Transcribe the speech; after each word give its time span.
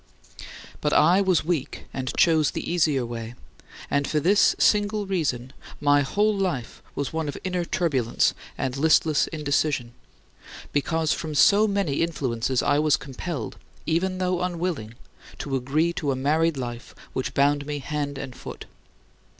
But 0.81 0.93
I 0.93 1.21
was 1.21 1.45
weak 1.45 1.85
and 1.93 2.11
chose 2.17 2.49
the 2.49 2.71
easier 2.73 3.05
way, 3.05 3.35
and 3.87 4.07
for 4.07 4.19
this 4.19 4.55
single 4.57 5.05
reason 5.05 5.53
my 5.79 6.01
whole 6.01 6.35
life 6.35 6.81
was 6.95 7.13
one 7.13 7.27
of 7.27 7.37
inner 7.43 7.63
turbulence 7.63 8.33
and 8.57 8.75
listless 8.75 9.27
indecision, 9.27 9.93
because 10.73 11.13
from 11.13 11.35
so 11.35 11.67
many 11.67 12.01
influences 12.01 12.63
I 12.63 12.79
was 12.79 12.97
compelled 12.97 13.57
even 13.85 14.17
though 14.17 14.41
unwilling 14.41 14.95
to 15.37 15.55
agree 15.55 15.93
to 15.93 16.11
a 16.11 16.15
married 16.15 16.57
life 16.57 16.95
which 17.13 17.35
bound 17.35 17.67
me 17.67 17.77
hand 17.77 18.17
and 18.17 18.35
foot. 18.35 18.65